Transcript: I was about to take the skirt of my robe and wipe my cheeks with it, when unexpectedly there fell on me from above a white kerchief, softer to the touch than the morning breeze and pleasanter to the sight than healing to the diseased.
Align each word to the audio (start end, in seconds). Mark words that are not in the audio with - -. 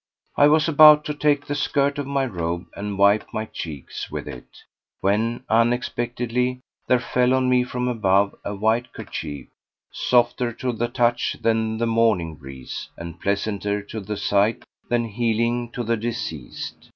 I 0.35 0.47
was 0.47 0.67
about 0.67 1.05
to 1.05 1.13
take 1.13 1.45
the 1.45 1.53
skirt 1.53 1.99
of 1.99 2.07
my 2.07 2.25
robe 2.25 2.65
and 2.75 2.97
wipe 2.97 3.27
my 3.31 3.45
cheeks 3.45 4.09
with 4.09 4.27
it, 4.27 4.47
when 4.99 5.43
unexpectedly 5.47 6.59
there 6.87 6.97
fell 6.99 7.35
on 7.35 7.47
me 7.47 7.63
from 7.63 7.87
above 7.87 8.33
a 8.43 8.55
white 8.55 8.93
kerchief, 8.93 9.49
softer 9.91 10.53
to 10.53 10.71
the 10.71 10.87
touch 10.87 11.35
than 11.39 11.77
the 11.77 11.85
morning 11.85 12.33
breeze 12.35 12.89
and 12.97 13.21
pleasanter 13.21 13.83
to 13.83 13.99
the 13.99 14.17
sight 14.17 14.63
than 14.89 15.05
healing 15.07 15.69
to 15.73 15.83
the 15.83 15.97
diseased. 15.97 16.89